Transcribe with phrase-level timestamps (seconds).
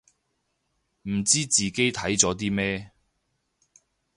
[1.03, 2.89] 唔知自己睇咗啲咩